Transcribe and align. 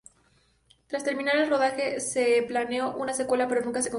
Tras 0.87 1.03
terminar 1.03 1.35
el 1.35 1.47
rodaje, 1.47 1.99
se 1.99 2.41
planeó 2.47 2.95
una 2.95 3.13
secuela, 3.13 3.47
pero 3.47 3.61
nunca 3.61 3.83
se 3.83 3.89
concretó. 3.89 3.89